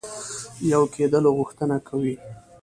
یو 0.71 0.83
کېدلو 0.95 1.29
غوښتنه 1.37 1.77
کوي. 1.87 2.15